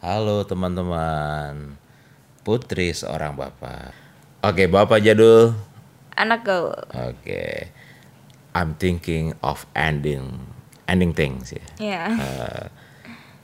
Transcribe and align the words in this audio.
Halo 0.00 0.48
teman-teman, 0.48 1.76
Putri 2.40 2.88
seorang 2.96 3.36
bapak. 3.36 3.92
Oke, 4.40 4.64
bapak 4.64 5.04
jadul. 5.04 5.52
Anak 6.16 6.48
gaul. 6.48 6.72
Oke, 6.96 7.68
I'm 8.56 8.80
thinking 8.80 9.36
of 9.44 9.68
ending, 9.76 10.40
ending 10.88 11.12
things 11.12 11.52
ya. 11.52 11.64
Ya. 11.76 12.02
Uh, 12.16 12.64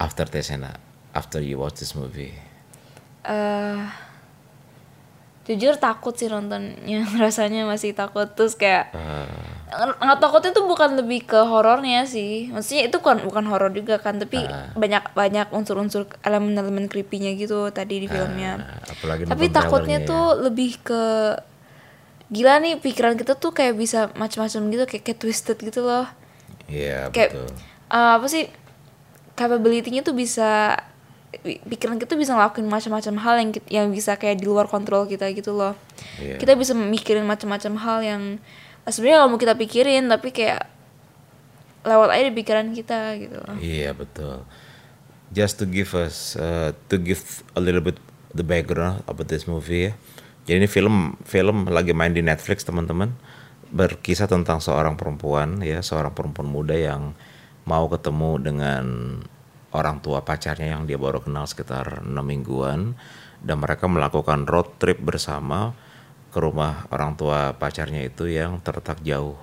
after 0.00 0.24
Tesena, 0.24 0.80
after 1.12 1.44
you 1.44 1.60
watch 1.60 1.76
this 1.76 1.92
movie. 1.92 2.32
eh 3.26 3.82
jujur 5.46 5.74
takut 5.82 6.14
sih 6.14 6.30
nontonnya 6.30 7.02
rasanya 7.22 7.66
masih 7.66 7.90
takut 7.90 8.30
terus 8.38 8.54
kayak 8.54 8.94
nggak 9.66 10.18
takutnya 10.18 10.50
tuh 10.50 10.64
bukan 10.64 10.94
lebih 10.94 11.26
ke 11.26 11.40
horornya 11.42 12.06
sih 12.06 12.46
maksudnya 12.48 12.86
itu 12.86 12.98
kan 12.98 13.18
bukan 13.18 13.44
horor 13.44 13.70
juga 13.70 13.98
kan 13.98 14.14
tapi 14.14 14.38
banyak 14.72 15.10
banyak 15.12 15.50
unsur-unsur 15.50 16.06
elemen-elemen 16.22 16.86
creepy-nya 16.86 17.34
gitu 17.34 17.66
tadi 17.70 17.98
di 17.98 18.06
filmnya 18.06 18.62
apalagi 18.86 19.26
tapi 19.26 19.50
takutnya 19.50 19.98
tuh 20.00 20.38
lebih 20.40 20.78
ke 20.80 21.02
gila 22.26 22.58
nih 22.58 22.78
pikiran 22.78 23.14
kita 23.14 23.34
tuh 23.34 23.50
kayak 23.50 23.74
bisa 23.74 24.10
macam-macam 24.14 24.60
gitu 24.66 24.84
kayak, 24.84 25.02
kayak 25.04 25.18
twisted 25.20 25.54
gitu 25.56 25.86
loh. 25.86 26.10
Iya 26.66 27.10
kayak 27.10 27.30
betul. 27.32 27.50
eh, 27.88 28.12
apa 28.18 28.26
sih 28.26 28.50
capability-nya 29.34 30.02
tuh 30.02 30.10
bisa 30.10 30.74
pi- 31.36 31.62
pikiran 31.62 31.94
kita 31.96 32.18
bisa 32.18 32.34
ngelakuin 32.34 32.66
macam-macam 32.66 33.14
hal 33.16 33.34
yang 33.38 33.50
yang 33.68 33.86
bisa 33.90 34.14
kayak 34.14 34.42
di 34.42 34.46
luar 34.46 34.66
kontrol 34.66 35.06
kita 35.06 35.30
gitu 35.30 35.54
loh 35.54 35.78
Iya. 36.16 36.40
kita 36.40 36.56
bisa 36.56 36.72
mikirin 36.72 37.22
macam-macam 37.22 37.72
hal 37.76 37.98
yang 38.00 38.22
sebenarnya 38.90 39.24
nggak 39.24 39.30
mau 39.30 39.40
kita 39.40 39.54
pikirin 39.58 40.04
tapi 40.06 40.30
kayak 40.30 40.62
lewat 41.86 42.08
aja 42.10 42.22
di 42.26 42.34
pikiran 42.34 42.66
kita 42.74 42.98
gitu 43.22 43.38
Iya 43.62 43.94
betul. 43.94 44.42
Just 45.30 45.58
to 45.58 45.66
give 45.66 45.94
us, 45.94 46.38
uh, 46.38 46.70
to 46.90 46.98
give 46.98 47.42
a 47.58 47.60
little 47.62 47.82
bit 47.82 47.98
the 48.30 48.46
background 48.46 49.02
about 49.10 49.26
this 49.26 49.46
movie 49.46 49.90
ya. 49.90 49.92
Jadi 50.46 50.62
ini 50.62 50.68
film 50.70 51.18
film 51.26 51.66
lagi 51.66 51.90
main 51.90 52.14
di 52.14 52.22
Netflix 52.22 52.62
teman-teman. 52.62 53.10
Berkisah 53.66 54.30
tentang 54.30 54.62
seorang 54.62 54.94
perempuan 54.94 55.58
ya, 55.66 55.82
seorang 55.82 56.14
perempuan 56.14 56.46
muda 56.46 56.78
yang 56.78 57.18
mau 57.66 57.90
ketemu 57.90 58.30
dengan 58.38 58.84
orang 59.74 59.98
tua 59.98 60.22
pacarnya 60.22 60.78
yang 60.78 60.86
dia 60.86 60.94
baru 60.94 61.18
kenal 61.18 61.50
sekitar 61.50 62.06
enam 62.06 62.22
mingguan 62.22 62.94
dan 63.42 63.58
mereka 63.58 63.90
melakukan 63.90 64.46
road 64.46 64.78
trip 64.78 65.02
bersama 65.02 65.74
ke 66.36 66.44
rumah 66.44 66.84
orang 66.92 67.16
tua 67.16 67.56
pacarnya 67.56 68.04
itu 68.04 68.28
yang 68.28 68.60
terletak 68.60 69.00
jauh 69.00 69.40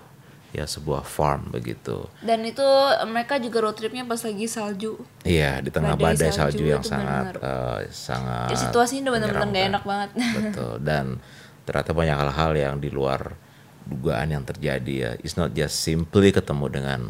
ya 0.53 0.69
sebuah 0.69 1.02
farm 1.02 1.49
begitu. 1.49 2.05
dan 2.22 2.45
itu 2.45 2.61
mereka 3.09 3.41
juga 3.41 3.66
road 3.66 3.73
tripnya 3.73 4.05
pas 4.05 4.22
lagi 4.22 4.45
salju 4.45 5.02
Iya, 5.25 5.66
di 5.66 5.73
tengah 5.73 5.97
Badai 5.97 6.14
badai, 6.14 6.30
salju 6.30 6.61
salju, 6.61 6.64
yang 6.69 6.83
sangat 6.86 7.33
benar-benar. 7.33 7.81
eh, 7.81 7.89
sangat 7.89 8.49
Ya, 8.53 8.58
situasinya 8.61 9.09
udah 9.09 9.14
bener-bener 9.17 9.49
gak 9.49 9.69
enak 9.73 9.83
banget 9.83 10.09
Betul. 10.38 10.73
Dan 10.86 11.05
ternyata 11.66 11.91
banyak 11.97 12.17
hal-hal 12.21 12.52
yang 12.53 12.75
di 12.77 12.94
luar 12.94 13.33
dugaan 13.83 14.30
yang 14.30 14.45
terjadi 14.45 14.94
ya. 14.94 15.11
It's 15.25 15.33
not 15.33 15.58
just 15.58 15.81
simply 15.81 16.30
ketemu 16.30 16.69
dengan 16.69 17.02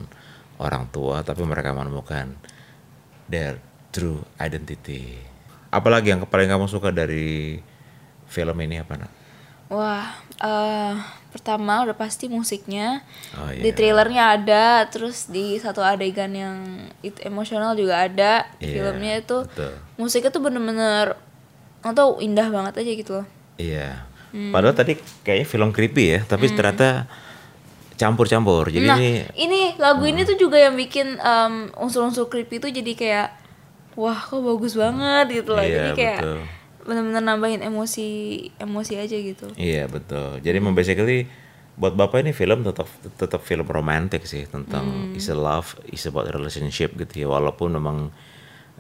orang 0.56 0.88
tua, 0.95 1.20
tapi 1.20 1.44
mereka 1.44 1.76
menemukan 1.76 2.39
their 3.28 3.59
true 3.92 4.23
identity. 4.39 5.20
Apalagi 5.67 6.16
yang 6.16 6.23
paling 6.23 6.48
kamu 6.48 6.72
suka 6.72 6.95
dari 6.95 7.59
film 8.26 8.56
ini 8.58 8.80
apa 8.80 8.95
nak? 8.95 9.11
Wah, 9.72 10.11
eh 10.44 10.95
pertama 11.33 11.81
udah 11.81 11.97
pasti 11.97 12.30
musiknya. 12.30 13.02
Oh, 13.33 13.50
Di 13.50 13.72
iya. 13.72 13.75
trailernya 13.75 14.23
ada, 14.38 14.66
terus 14.86 15.25
di 15.28 15.58
satu 15.58 15.81
adegan 15.81 16.30
yang 16.30 16.58
itu 17.02 17.17
emosional 17.25 17.73
juga 17.73 18.05
ada. 18.05 18.45
Iya, 18.61 18.86
Filmnya 18.86 19.14
itu 19.23 19.38
betul. 19.50 19.73
musiknya 19.97 20.30
tuh 20.30 20.42
bener-bener 20.45 21.17
tahu 21.81 22.22
indah 22.22 22.47
banget 22.53 22.80
aja 22.80 22.92
gitu 22.94 23.11
loh. 23.22 23.28
Iya. 23.58 24.05
Hmm. 24.33 24.50
Padahal 24.53 24.78
tadi 24.78 24.97
kayaknya 25.25 25.47
film 25.50 25.70
creepy 25.73 26.05
ya, 26.17 26.20
tapi 26.25 26.50
ternyata 26.53 27.05
campur-campur. 27.98 28.70
Jadi 28.73 28.88
nah, 28.88 28.98
ini 28.98 29.26
ini 29.38 29.59
lagu 29.77 30.04
ini 30.05 30.26
tuh 30.26 30.38
juga 30.38 30.58
yang 30.58 30.73
bikin 30.73 31.17
em, 31.21 31.70
unsur-unsur 31.77 32.30
creepy 32.30 32.58
itu 32.58 32.67
jadi 32.73 32.92
kayak 32.98 33.27
wah 33.93 34.17
kok 34.17 34.42
bagus 34.42 34.73
banget 34.73 35.43
gitu 35.43 35.54
loh. 35.54 35.61
Iya, 35.61 35.76
jadi 35.77 35.92
kayak 35.93 36.20
betul. 36.21 36.39
Bener-bener 36.83 37.23
nambahin 37.23 37.61
emosi 37.64 38.08
emosi 38.60 38.94
aja 38.99 39.17
gitu. 39.17 39.48
Iya 39.55 39.88
betul. 39.88 40.44
Jadi 40.44 40.58
hmm. 40.60 40.76
basically 40.76 41.20
buat 41.73 41.98
bapak 41.98 42.21
ini 42.21 42.38
film 42.38 42.61
tetap 42.61 42.86
tetap 43.17 43.42
film 43.42 43.66
romantis 43.66 44.30
sih 44.30 44.45
tentang 44.45 45.16
is 45.17 45.26
a 45.32 45.38
love, 45.38 45.73
is 45.89 46.05
about 46.05 46.30
relationship 46.30 46.94
gitu 46.99 47.26
ya. 47.26 47.27
Walaupun 47.32 47.73
memang 47.73 48.14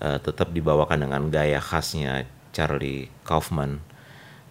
eh, 0.03 0.19
tetap 0.21 0.53
dibawakan 0.53 1.09
dengan 1.09 1.31
gaya 1.33 1.57
khasnya 1.57 2.27
Charlie 2.53 3.09
Kaufman 3.25 3.81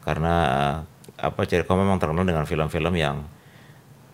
karena 0.03 0.35
eh, 0.51 0.77
apa 1.23 1.47
Charlie 1.47 1.69
Kaufman 1.69 1.87
memang 1.87 2.03
terkenal 2.03 2.27
dengan 2.27 2.47
film-film 2.49 2.95
yang 2.99 3.29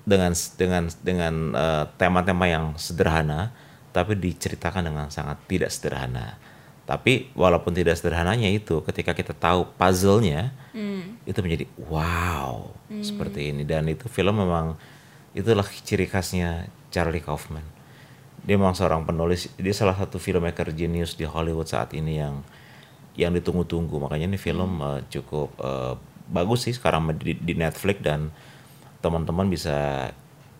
dengan 0.04 0.32
dengan 0.60 0.82
dengan 1.00 1.34
eh, 1.56 1.84
tema-tema 1.96 2.44
yang 2.50 2.76
sederhana 2.76 3.54
tapi 3.92 4.12
diceritakan 4.14 4.92
dengan 4.92 5.08
sangat 5.08 5.40
tidak 5.48 5.72
sederhana. 5.72 6.36
Tapi 6.88 7.28
walaupun 7.36 7.76
tidak 7.76 8.00
sederhananya 8.00 8.48
itu 8.48 8.80
ketika 8.80 9.12
kita 9.12 9.36
tahu 9.36 9.68
puzzle-nya 9.76 10.56
itu 11.28 11.38
menjadi 11.44 11.68
wow 11.76 12.72
seperti 13.04 13.52
ini 13.52 13.68
dan 13.68 13.84
itu 13.92 14.08
film 14.08 14.40
memang 14.40 14.72
itulah 15.36 15.68
ciri 15.84 16.08
khasnya 16.08 16.64
Charlie 16.88 17.20
Kaufman. 17.20 17.60
Dia 18.40 18.56
memang 18.56 18.72
seorang 18.72 19.04
penulis, 19.04 19.52
dia 19.60 19.76
salah 19.76 19.92
satu 19.92 20.16
filmmaker 20.16 20.72
genius 20.72 21.12
di 21.12 21.28
Hollywood 21.28 21.68
saat 21.68 21.92
ini 21.92 22.24
yang 22.24 22.40
yang 23.18 23.36
ditunggu-tunggu. 23.36 24.00
Makanya 24.00 24.32
ini 24.32 24.40
film 24.40 24.80
eh, 24.80 25.04
cukup 25.12 25.52
eh, 25.60 25.94
bagus 26.32 26.64
sih 26.64 26.72
sekarang 26.72 27.12
di, 27.20 27.36
di 27.36 27.52
Netflix 27.52 28.00
dan 28.00 28.32
teman-teman 29.04 29.52
bisa 29.52 30.08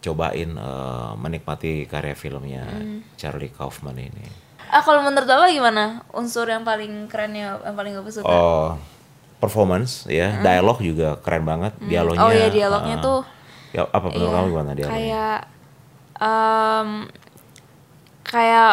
cobain 0.05 0.51
eh, 0.53 1.13
menikmati 1.17 1.89
karya 1.89 2.13
filmnya 2.13 2.69
Charlie 3.17 3.49
Kaufman 3.49 3.97
ini. 3.97 4.48
Ah 4.69 4.81
kalau 4.81 5.01
menurut 5.01 5.25
Bapak 5.25 5.49
gimana? 5.49 6.05
Unsur 6.11 6.45
yang 6.45 6.63
paling 6.63 7.07
kerennya 7.07 7.57
yang 7.59 7.75
paling 7.75 7.93
Bapak 7.95 8.13
suka? 8.13 8.29
Oh, 8.29 8.77
performance 9.39 10.05
ya, 10.07 10.39
dialog 10.39 10.77
juga 10.79 11.17
keren 11.19 11.43
banget, 11.43 11.73
dialognya. 11.81 12.21
Oh 12.21 12.31
iya, 12.31 12.49
dialognya 12.49 12.97
eh, 12.97 13.03
tuh 13.03 13.21
Ya 13.69 13.85
apa 13.85 14.07
menurut 14.07 14.25
Iya, 14.25 14.35
kamu 14.35 14.47
gimana 14.49 14.71
dialognya? 14.73 14.97
Kayak 14.99 15.39
em, 16.19 16.89
kayak 18.23 18.73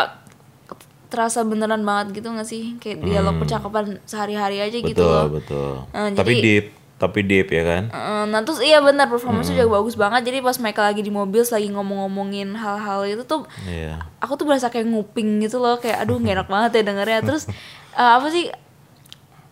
terasa 1.05 1.43
beneran 1.43 1.83
banget 1.83 2.07
gitu 2.13 2.27
gak 2.29 2.43
sih? 2.45 2.75
Kayak 2.77 2.97
dialog 3.01 3.35
percakapan 3.37 3.83
sehari-hari 4.03 4.59
aja 4.59 4.77
gitu 4.77 4.95
Hmm. 4.95 4.95
betul, 4.95 5.11
loh. 5.13 5.27
betul. 5.31 5.71
Eh, 5.93 6.09
tapi 6.13 6.31
jadi- 6.33 6.43
deep, 6.43 6.65
tapi 6.95 7.21
deep 7.21 7.49
ya 7.49 7.61
kan? 7.61 7.83
Nah 8.25 8.39
terus 8.41 8.59
iya 8.59 8.79
benar 8.79 9.05
performance 9.05 9.47
Hmm. 9.47 9.57
juga 9.57 9.75
bagus 9.75 9.93
banget. 9.93 10.23
Jadi 10.23 10.39
pas 10.39 10.55
mereka 10.55 10.81
lagi 10.81 10.99
di 10.99 11.09
mobil 11.09 11.43
lagi 11.43 11.67
ngomong-ngomongin 11.67 12.53
hal-hal 12.53 13.03
itu 13.03 13.23
tuh 13.23 13.43
Iya. 13.63 13.99
aku 14.17 14.35
tuh 14.35 14.45
berasa 14.45 14.67
kayak 14.67 14.87
nguping 14.87 15.39
gitu 15.39 15.57
loh 15.57 15.75
kayak 15.75 16.01
aduh 16.01 16.15
gak 16.17 16.35
enak 16.35 16.47
banget 16.47 16.71
ya 16.73 16.83
dengernya 16.85 17.19
terus 17.21 17.43
eh, 17.93 18.11
apa 18.11 18.27
sih 18.29 18.47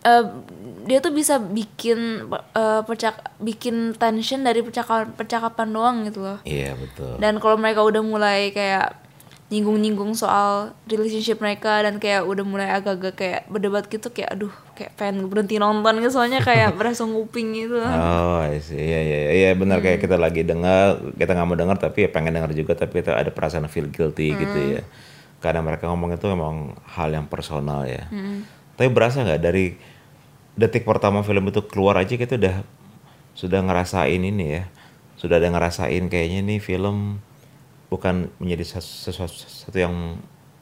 eh, 0.02 0.24
dia 0.84 0.98
tuh 0.98 1.12
bisa 1.12 1.36
bikin 1.38 2.28
eh, 2.50 2.80
percak 2.82 3.12
bikin 3.38 3.92
tension 3.94 4.40
dari 4.40 4.60
percakapan 4.60 5.12
percakapan 5.12 5.68
doang 5.70 5.96
gitu 6.04 6.20
loh 6.22 6.38
Iya, 6.42 6.72
betul. 6.74 7.16
dan 7.18 7.36
kalau 7.38 7.56
mereka 7.56 7.80
udah 7.80 8.00
mulai 8.00 8.50
kayak 8.50 9.00
nyinggung-nyinggung 9.46 10.12
soal 10.14 10.72
relationship 10.86 11.38
mereka 11.38 11.80
dan 11.80 11.96
kayak 11.98 12.24
udah 12.24 12.42
mulai 12.42 12.68
agak-agak 12.70 13.14
kayak 13.14 13.40
berdebat 13.46 13.84
gitu 13.86 14.08
kayak 14.08 14.32
aduh 14.32 14.52
kayak 14.74 14.92
pengen 14.94 15.26
berhenti 15.26 15.56
nonton 15.56 15.98
gitu 15.98 16.10
soalnya 16.12 16.38
kayak 16.38 16.74
berasa 16.78 17.02
nguping 17.02 17.54
gitu 17.54 17.78
Oh. 17.78 18.42
Iya, 18.44 18.60
iya, 18.74 19.00
iya, 19.00 19.20
iya 19.32 19.50
benar 19.52 19.78
kayak 19.78 19.98
Hmm. 19.98 20.04
kita 20.04 20.16
lagi 20.16 20.42
dengar, 20.42 20.84
kita 21.14 21.30
nggak 21.30 21.46
mau 21.46 21.54
dengar 21.54 21.76
tapi 21.76 22.04
ya 22.04 22.10
pengen 22.10 22.34
dengar 22.34 22.50
juga 22.50 22.74
tapi 22.74 23.00
kita 23.00 23.14
ada 23.14 23.30
perasaan 23.30 23.66
feel 23.66 23.86
guilty 23.86 24.32
gitu 24.32 24.58
Hmm. 24.58 24.74
ya. 24.76 24.82
Karena 25.38 25.60
mereka 25.60 25.86
ngomong 25.86 26.12
itu 26.12 26.26
memang 26.26 26.54
hal 26.88 27.08
yang 27.08 27.24
personal 27.24 27.84
ya. 27.84 28.06
Hmm. 28.08 28.42
Tapi 28.74 28.88
berasa 28.88 29.20
nggak 29.20 29.40
dari 29.40 29.78
detik 30.52 30.82
pertama 30.82 31.20
film 31.20 31.46
itu 31.46 31.62
keluar 31.64 31.94
aja 31.96 32.10
kita 32.10 32.34
udah 32.34 32.62
sudah 33.32 33.60
ngerasain 33.60 34.18
ini 34.18 34.44
ya. 34.52 34.62
Sudah 35.14 35.38
ada 35.38 35.46
ngerasain 35.46 36.06
kayaknya 36.06 36.42
nih 36.42 36.58
film 36.58 37.22
bukan 37.86 38.26
menjadi 38.36 38.74
sesu- 38.74 39.06
sesuatu, 39.06 39.34
sesuatu 39.36 39.78
yang 39.78 39.94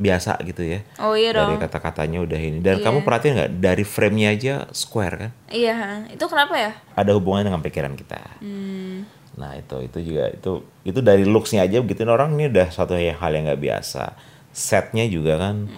biasa 0.02 0.34
gitu 0.42 0.66
ya. 0.66 0.82
oh 0.98 1.14
iya 1.14 1.30
Dari 1.30 1.54
kata-katanya 1.56 2.18
udah 2.20 2.36
ini. 2.36 2.58
Dan 2.58 2.82
kamu 2.82 3.00
perhatiin 3.00 3.32
nggak 3.32 3.50
dari 3.56 3.84
frame-nya 3.84 4.28
aja 4.30 4.54
square 4.70 5.14
kan? 5.16 5.30
iya 5.48 6.02
itu 6.08 6.24
kenapa 6.26 6.54
ya 6.54 6.72
ada 6.92 7.14
hubungannya 7.14 7.46
dengan 7.46 7.62
pikiran 7.62 7.94
kita. 7.94 8.18
Hmm. 8.42 9.06
Nah 9.32 9.54
itu 9.54 9.76
itu 9.80 9.98
juga 10.02 10.28
itu 10.28 10.52
itu 10.82 10.98
dari 10.98 11.22
looksnya 11.22 11.62
aja 11.62 11.78
begitu 11.78 12.02
orang 12.04 12.34
ini 12.34 12.50
udah 12.50 12.68
suatu 12.68 12.92
yang 12.94 13.16
hal 13.16 13.30
yang 13.30 13.46
nggak 13.46 13.62
biasa. 13.62 14.18
Setnya 14.50 15.06
juga 15.06 15.38
kan 15.38 15.70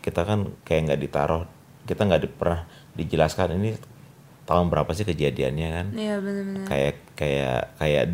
kita 0.00 0.22
kan 0.22 0.48
kayak 0.62 0.80
nggak 0.88 1.00
ditaruh 1.02 1.44
kita 1.84 2.06
nggak 2.06 2.22
di- 2.22 2.32
pernah 2.32 2.64
dijelaskan 2.94 3.58
ini 3.58 3.76
tahun 4.46 4.66
berapa 4.66 4.88
sih 4.90 5.04
kejadiannya 5.04 5.68
kan? 5.68 5.86
iya 5.92 6.16
benar-benar 6.16 6.64
Kayak 6.66 6.94
kayak 7.14 7.60
kayak 7.76 8.04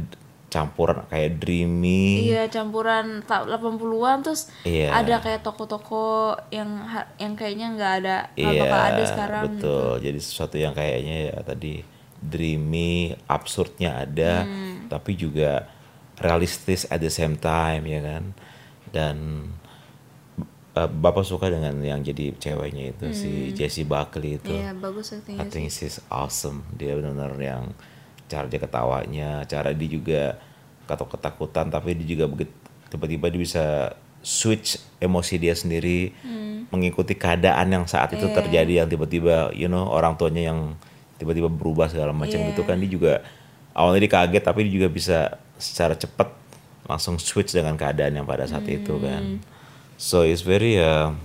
campuran 0.47 1.03
kayak 1.11 1.43
dreamy 1.43 2.31
Iya 2.31 2.47
campuran 2.47 3.21
ta- 3.23 3.43
80-an 3.45 4.23
terus 4.23 4.47
Iya. 4.63 4.95
ada 4.95 5.19
kayak 5.19 5.43
toko-toko 5.43 6.33
yang 6.49 6.87
yang 7.19 7.35
kayaknya 7.35 7.67
nggak 7.75 7.93
ada 8.01 8.17
nggak 8.33 8.55
Iya, 8.55 8.63
bakal 8.63 8.81
ada 8.81 9.03
sekarang 9.05 9.43
gitu. 9.43 9.53
betul. 9.59 9.91
Jadi 10.07 10.19
sesuatu 10.23 10.57
yang 10.57 10.73
kayaknya 10.73 11.17
ya 11.29 11.39
tadi 11.43 11.75
dreamy, 12.17 12.93
absurdnya 13.27 14.03
ada, 14.03 14.47
Hmm. 14.47 14.89
tapi 14.89 15.13
juga 15.15 15.69
realistis 16.17 16.89
at 16.89 17.03
the 17.03 17.13
same 17.13 17.37
time 17.37 17.85
ya 17.85 18.01
kan. 18.01 18.25
Dan 18.89 19.17
eh, 20.73 20.89
bapak 20.89 21.25
suka 21.25 21.49
dengan 21.49 21.75
yang 21.81 22.01
jadi 22.01 22.37
ceweknya 22.37 22.93
itu 22.93 23.07
si 23.13 23.51
Jessie 23.51 23.85
Buckley 23.85 24.37
itu. 24.37 24.53
Hmm. 24.53 24.61
Iya 24.61 24.71
bagus 24.73 25.11
I 25.11 25.49
think 25.49 25.69
she's 25.69 25.99
awesome. 26.07 26.63
Dia 26.71 26.95
benar-benar 26.95 27.35
yang 27.37 27.65
cara 28.27 28.47
dia 28.51 28.61
ketawanya, 28.61 29.31
cara 29.47 29.71
dia 29.71 29.89
juga 29.89 30.23
atau 30.87 31.07
ketakutan, 31.07 31.67
tapi 31.67 31.99
dia 31.99 32.07
juga 32.19 32.25
begitu 32.31 32.53
tiba-tiba 32.87 33.27
dia 33.31 33.41
bisa 33.43 33.65
switch 34.23 34.79
emosi 34.99 35.35
dia 35.39 35.55
sendiri, 35.55 36.15
mengikuti 36.71 37.15
keadaan 37.15 37.71
yang 37.71 37.85
saat 37.87 38.15
itu 38.15 38.27
terjadi 38.31 38.83
yang 38.83 38.89
tiba-tiba, 38.91 39.51
you 39.55 39.71
know, 39.71 39.87
orang 39.87 40.19
tuanya 40.19 40.51
yang 40.51 40.75
tiba-tiba 41.19 41.47
berubah 41.49 41.89
segala 41.91 42.13
macam 42.13 42.37
Iya. 42.39 42.53
gitu 42.53 42.63
kan 42.69 42.77
dia 42.77 42.91
juga 42.93 43.13
awalnya 43.73 44.05
dia 44.05 44.13
kaget 44.13 44.43
tapi 44.45 44.69
dia 44.69 44.73
juga 44.83 44.89
bisa 44.93 45.19
secara 45.57 45.97
cepat 45.97 46.29
langsung 46.87 47.17
switch 47.19 47.57
dengan 47.57 47.75
keadaan 47.75 48.15
yang 48.15 48.27
pada 48.29 48.45
saat 48.47 48.67
itu 48.69 49.01
kan. 49.01 49.41
So 49.97 50.23
it's 50.29 50.45
very 50.45 50.77
uh, 50.77 51.17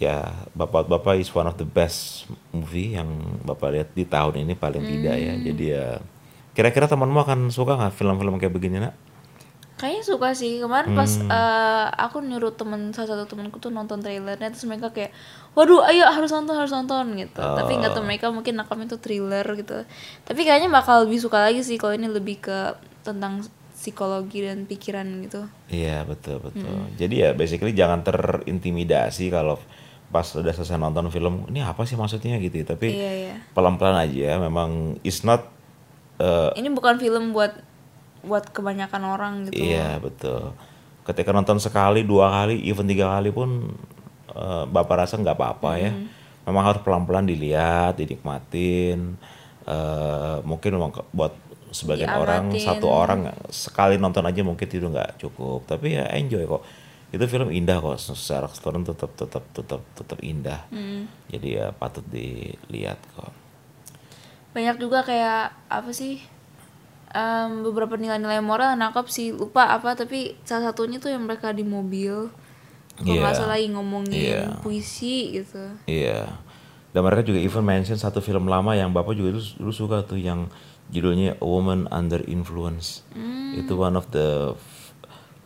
ya 0.00 0.32
bapak-bapak 0.56 1.20
is 1.20 1.28
one 1.28 1.44
of 1.44 1.60
the 1.60 1.68
best 1.68 2.24
movie 2.56 2.96
yang 2.96 3.20
bapak 3.44 3.68
lihat 3.76 3.88
di 3.92 4.08
tahun 4.08 4.48
ini 4.48 4.56
paling 4.56 4.80
tidak 4.80 5.16
ya. 5.20 5.34
Jadi 5.36 5.64
ya 5.68 6.00
kira-kira 6.56 6.88
temanmu 6.88 7.20
akan 7.20 7.52
suka 7.52 7.76
nggak 7.76 7.92
film-film 7.92 8.40
kayak 8.40 8.54
begini 8.56 8.80
nak? 8.80 8.96
Kayaknya 9.76 10.02
suka 10.04 10.28
sih. 10.32 10.60
Kemarin 10.60 10.92
pas 10.92 11.08
Hmm. 11.08 11.28
eh, 11.28 11.86
aku 12.00 12.20
nyuruh 12.20 12.52
temen 12.52 12.92
salah 12.92 13.16
satu 13.16 13.32
temenku 13.32 13.60
tuh 13.60 13.72
nonton 13.72 14.00
trailernya 14.00 14.52
terus 14.52 14.64
mereka 14.64 14.92
kayak 14.92 15.12
waduh 15.52 15.84
ayo 15.88 16.04
harus 16.08 16.32
nonton 16.32 16.56
harus 16.56 16.72
nonton 16.72 17.16
gitu. 17.16 17.40
Tapi 17.40 17.80
nggak 17.80 17.92
tahu 17.92 18.04
mereka 18.04 18.32
mungkin 18.32 18.56
nakamnya 18.56 18.96
tuh 18.96 19.00
thriller 19.04 19.44
gitu. 19.56 19.84
Tapi 20.24 20.40
kayaknya 20.44 20.72
bakal 20.72 21.04
lebih 21.04 21.20
suka 21.20 21.44
lagi 21.44 21.60
sih 21.60 21.76
kalau 21.76 21.92
ini 21.96 22.08
lebih 22.08 22.40
ke 22.40 22.76
tentang 23.04 23.40
psikologi 23.72 24.44
dan 24.44 24.68
pikiran 24.68 25.08
gitu. 25.24 25.48
Iya 25.72 26.04
betul 26.04 26.44
betul. 26.44 26.68
Jadi 27.00 27.24
ya 27.24 27.32
basically 27.32 27.72
jangan 27.72 28.04
terintimidasi 28.04 29.32
kalau 29.32 29.56
pas 30.10 30.26
udah 30.26 30.50
selesai 30.50 30.74
nonton 30.74 31.06
film 31.14 31.46
ini 31.48 31.62
apa 31.62 31.86
sih 31.86 31.94
maksudnya 31.94 32.36
gitu 32.42 32.62
ya. 32.62 32.66
tapi 32.66 32.90
iya 32.90 33.12
iya 33.30 33.34
pelan-pelan 33.54 33.94
aja 33.94 34.42
memang 34.42 34.98
it's 35.06 35.22
not 35.22 35.46
uh, 36.18 36.50
ini 36.58 36.66
bukan 36.70 36.98
film 36.98 37.30
buat 37.30 37.54
buat 38.20 38.52
kebanyakan 38.52 39.02
orang 39.04 39.34
gitu 39.48 39.56
Iya 39.56 39.96
betul. 40.00 40.52
Ketika 41.08 41.32
nonton 41.32 41.56
sekali, 41.56 42.04
dua 42.04 42.28
kali, 42.28 42.60
even 42.68 42.84
tiga 42.84 43.08
kali 43.16 43.32
pun 43.32 43.72
eh, 44.30 44.64
bapak 44.68 45.06
rasa 45.06 45.16
nggak 45.16 45.36
apa-apa 45.36 45.70
ya. 45.80 45.92
Memang 46.44 46.62
harus 46.68 46.80
pelan-pelan 46.84 47.24
dilihat, 47.24 47.96
dinikmatin. 47.96 49.16
eh 49.64 50.36
mungkin 50.44 50.70
memang 50.80 50.90
buat 51.12 51.36
sebagian 51.70 52.10
orang 52.16 52.50
Diamatin. 52.50 52.66
satu 52.66 52.86
orang 52.90 53.20
sekali 53.52 54.00
nonton 54.00 54.24
aja 54.26 54.40
mungkin 54.42 54.66
itu 54.66 54.84
nggak 54.84 55.20
cukup. 55.20 55.64
Tapi 55.64 55.96
ya 55.96 56.04
enjoy 56.16 56.44
kok. 56.44 56.62
Itu 57.10 57.26
film 57.26 57.50
indah 57.50 57.78
kok. 57.78 57.98
Secara 57.98 58.46
keseluruhan 58.46 58.86
tetap 58.86 59.10
tetap 59.14 59.42
tetap 59.50 59.82
tetap 59.94 60.18
indah. 60.22 60.66
Jadi 61.26 61.48
ya 61.58 61.70
patut 61.70 62.06
dilihat 62.06 62.98
kok. 63.14 63.30
banyak 64.50 64.82
juga 64.82 65.06
kayak 65.06 65.54
apa 65.70 65.94
sih 65.94 66.18
em, 67.10 67.62
beberapa 67.62 67.94
nilai-nilai 67.94 68.42
moral 68.42 68.74
nangkap 68.74 69.06
sih 69.06 69.30
lupa 69.30 69.70
apa 69.70 69.94
tapi 69.94 70.34
salah 70.42 70.74
satunya 70.74 70.98
tuh 70.98 71.14
yang 71.14 71.22
mereka 71.22 71.54
di 71.54 71.62
mobil 71.62 72.34
kalau 72.98 73.14
nggak 73.14 73.30
Iya. 73.30 73.38
salah 73.38 73.54
lagi 73.54 73.70
ngomongin 73.70 74.10
Iya. 74.10 74.58
puisi 74.58 75.38
gitu 75.38 75.62
Iya. 75.86 76.34
Dan 76.90 77.06
mereka 77.06 77.22
juga 77.22 77.38
even 77.38 77.62
mention 77.62 77.94
satu 77.94 78.18
film 78.18 78.50
lama 78.50 78.74
yang 78.74 78.90
bapak 78.90 79.14
juga 79.14 79.38
dulu, 79.38 79.42
dulu 79.62 79.70
suka 79.70 80.02
tuh 80.02 80.18
yang 80.18 80.50
judulnya 80.90 81.38
A 81.38 81.46
Woman 81.46 81.86
Under 81.86 82.18
Influence. 82.26 83.06
Itu 83.54 83.78
one 83.78 83.94
of 83.94 84.10
the 84.10 84.58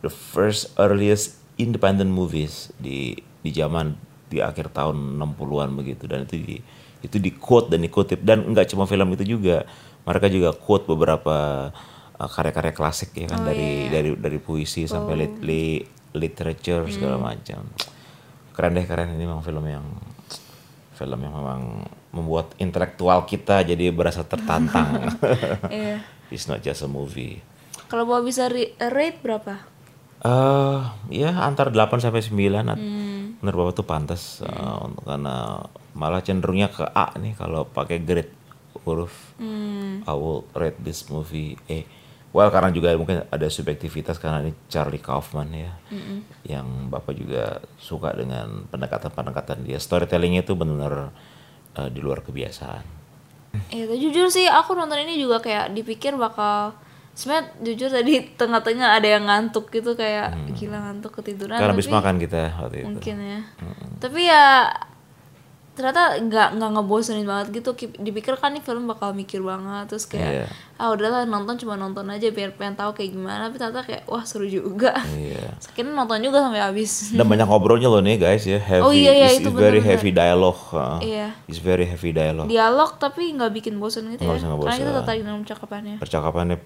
the 0.01 0.09
first 0.09 0.73
earliest 0.81 1.44
independent 1.57 2.11
movies 2.11 2.75
di 2.77 3.15
di 3.45 3.51
zaman 3.53 3.95
di 4.27 4.43
akhir 4.43 4.73
tahun 4.75 5.21
60-an 5.21 5.71
begitu. 5.77 6.05
Dan 6.09 6.27
itu 6.27 6.35
di 6.41 6.57
itu 7.05 7.17
di 7.21 7.31
quote 7.37 7.71
dan 7.71 7.85
dikutip. 7.85 8.21
Dan 8.25 8.49
nggak 8.51 8.73
cuma 8.73 8.89
film 8.89 9.13
itu 9.15 9.37
juga 9.37 9.69
mereka 10.05 10.27
juga 10.29 10.53
quote 10.53 10.85
beberapa 10.89 11.69
uh, 12.17 12.29
karya-karya 12.29 12.73
klasik 12.73 13.15
ya 13.15 13.29
kan 13.29 13.45
dari 13.45 13.89
dari 13.89 14.17
dari 14.17 14.39
puisi 14.41 14.85
sampai 14.85 15.15
lit, 15.17 15.35
li- 15.41 15.85
literature 16.13 16.89
segala 16.89 17.17
macam. 17.21 17.65
Keren 18.55 18.75
deh 18.75 18.87
keren. 18.87 19.13
Ini 19.15 19.25
memang 19.25 19.43
film 19.43 19.65
yang 19.67 19.87
film 20.95 21.19
yang 21.19 21.35
memang 21.35 21.63
membuat 22.15 22.55
intelektual 22.63 23.27
kita 23.27 23.67
jadi 23.67 23.91
berasa 23.91 24.23
tertantang. 24.23 25.11
iya. 25.71 25.99
It's 26.33 26.47
not 26.47 26.63
just 26.63 26.83
a 26.83 26.91
movie. 26.91 27.43
kalau 27.85 28.09
bawa 28.09 28.25
bisa 28.25 28.49
rate 28.51 29.21
berapa 29.23 29.61
eh 30.23 30.79
ya 31.11 31.31
antar 31.43 31.69
8 31.69 31.99
sampai 31.99 32.23
9 32.23 32.71
at- 32.71 32.79
menurut 33.43 33.59
Bapak 33.69 33.75
tuh 33.77 33.87
pantas 33.87 34.23
untuk 34.81 35.05
karena 35.05 35.61
malah 35.93 36.21
cenderungnya 36.21 36.69
ke 36.69 36.85
A 36.87 37.13
nih 37.19 37.35
kalau 37.35 37.67
pakai 37.67 38.01
grade 38.01 38.33
huruf. 38.85 39.13
I 40.05 40.13
will 40.13 40.45
rate 40.53 40.77
this 40.81 41.09
movie 41.09 41.57
A. 41.69 41.85
Well 42.35 42.51
karena 42.51 42.75
juga 42.75 42.91
mungkin 42.99 43.23
ada 43.31 43.47
subjektivitas 43.47 44.19
karena 44.19 44.43
ini 44.43 44.53
Charlie 44.67 44.99
Kaufman 44.99 45.53
ya. 45.53 45.73
Yang 46.43 46.67
Bapak 46.89 47.15
juga 47.15 47.45
suka 47.77 48.11
dengan 48.13 48.65
pendekatan-pendekatan 48.69 49.63
dia. 49.63 49.79
Storytellingnya 49.79 50.43
itu 50.43 50.57
benar-benar 50.57 51.13
eh, 51.79 51.89
di 51.93 52.01
luar 52.01 52.25
kebiasaan. 52.25 52.85
Iya, 53.71 53.87
tapi 53.87 54.03
jujur 54.03 54.27
sih 54.35 54.51
aku 54.51 54.75
nonton 54.75 54.99
ini 54.99 55.15
juga 55.15 55.39
kayak 55.39 55.71
dipikir 55.71 56.19
bakal 56.19 56.75
sebenarnya 57.15 57.47
jujur 57.63 57.89
tadi 57.89 58.13
tengah-tengah 58.33 58.89
ada 58.93 59.09
yang 59.09 59.25
ngantuk 59.25 59.71
gitu 59.71 59.95
kayak 59.95 60.29
gila 60.53 60.83
ngantuk 60.83 61.15
ketiduran 61.15 61.57
Karena 61.57 61.71
habis 61.71 61.87
tapi 61.87 61.95
makan 61.97 62.15
kita 62.19 62.43
waktu 62.59 62.77
itu. 62.77 62.87
mungkin 62.87 63.17
ya 63.17 63.41
tapi 63.97 64.21
ya 64.25 64.45
ternyata 65.75 66.03
nggak 66.21 66.49
nggak 66.55 66.71
ngebosenin 66.73 67.23
banget 67.25 67.47
gitu 67.53 67.75
Ki- 67.75 67.99
dipikir 67.99 68.35
kan 68.35 68.51
nih 68.51 68.63
film 68.63 68.87
bakal 68.87 69.11
mikir 69.11 69.43
banget 69.43 69.91
terus 69.91 70.07
kayak 70.07 70.31
Iya. 70.33 70.47
ah 70.77 70.89
udahlah 70.89 71.23
nonton 71.25 71.55
cuma 71.57 71.75
nonton 71.75 72.07
aja 72.07 72.31
biar 72.31 72.55
pengen 72.55 72.75
tahu 72.75 72.95
kayak 72.95 73.11
gimana 73.11 73.47
tapi 73.47 73.59
ternyata 73.59 73.83
kayak 73.83 74.03
wah 74.05 74.23
seru 74.23 74.47
juga 74.47 74.95
Iya. 75.09 75.59
Akhirnya 75.59 75.91
nonton 75.93 76.19
juga 76.21 76.39
sampai 76.41 76.63
habis 76.63 77.11
Dan 77.11 77.27
banyak 77.27 77.43
ngobrolnya 77.45 77.87
loh 77.87 77.99
nih 78.01 78.17
guys 78.17 78.43
ya. 78.45 78.59
Heavy, 78.61 78.83
Oh 78.83 78.91
iya, 78.91 79.11
iya, 79.13 79.27
it's, 79.29 79.39
itu 79.41 79.51
it's 79.51 79.55
very 79.57 79.79
bener-bener. 79.79 79.87
heavy 79.93 80.11
dialogue. 80.13 80.63
uh, 80.71 80.99
Iya. 81.01 81.27
It's 81.45 81.59
very 81.61 81.83
heavy 81.85 82.11
dialogue. 82.13 82.47
dialog 82.47 82.91
tapi 82.97 83.23
nggak 83.33 83.51
bikin 83.53 83.75
bosen 83.77 84.07
gitu 84.09 84.23
Nggak 84.23 84.35
ya 84.37 84.47
karena 84.47 84.75
kita 84.77 84.93
tertarik 84.97 85.21
dengan 85.21 85.39
percakapannya 85.41 85.97
Percakapannya 85.99 86.57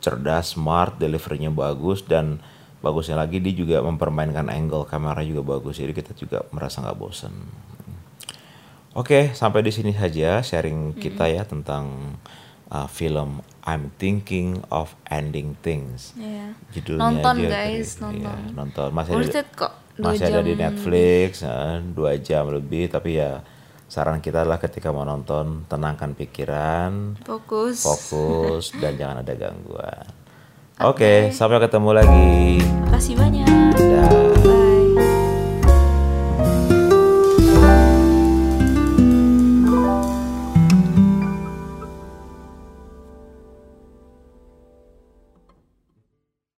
cerdas, 0.00 0.54
smart, 0.54 1.00
deliverynya 1.00 1.50
bagus 1.50 2.04
dan 2.04 2.38
bagusnya 2.84 3.18
lagi 3.18 3.42
dia 3.42 3.54
juga 3.56 3.82
mempermainkan 3.82 4.46
angle 4.52 4.86
kamera 4.86 5.24
juga 5.26 5.58
bagus. 5.58 5.80
Jadi 5.80 5.92
kita 5.96 6.12
juga 6.14 6.44
merasa 6.54 6.84
nggak 6.84 6.98
bosen. 6.98 7.34
Oke, 8.96 9.36
sampai 9.36 9.60
di 9.60 9.68
sini 9.68 9.92
saja 9.92 10.40
sharing 10.40 10.96
kita 10.96 11.28
ya 11.28 11.44
tentang 11.44 12.16
uh, 12.72 12.88
film 12.88 13.44
I'm 13.66 13.92
Thinking 13.98 14.62
of 14.72 14.94
Ending 15.10 15.58
Things. 15.60 16.14
Iya. 16.16 16.54
Judulnya 16.72 17.02
Nonton, 17.02 17.34
aja 17.44 17.48
guys, 17.50 17.98
tadi. 17.98 18.22
Iya, 18.22 18.32
nonton. 18.32 18.38
nonton. 18.54 18.88
Masih 18.94 19.12
ada, 19.18 19.42
kok, 19.52 19.72
masih 19.98 20.24
ada 20.30 20.40
di 20.40 20.54
Netflix, 20.54 21.42
eh, 21.42 21.76
dua 21.92 22.16
jam 22.16 22.48
lebih. 22.48 22.88
Tapi 22.88 23.20
ya 23.20 23.42
saran 23.86 24.18
kita 24.18 24.42
adalah 24.42 24.58
ketika 24.58 24.90
mau 24.90 25.06
nonton 25.06 25.64
tenangkan 25.70 26.12
pikiran, 26.18 27.22
fokus 27.22 27.86
fokus 27.86 28.74
dan 28.76 28.94
jangan 29.00 29.22
ada 29.22 29.34
gangguan. 29.38 30.06
Oke, 30.76 31.32
sampai 31.32 31.56
ketemu 31.62 31.90
lagi. 31.96 32.60
makasih 32.84 33.14
banyak 33.16 33.72
Dah. 33.80 34.65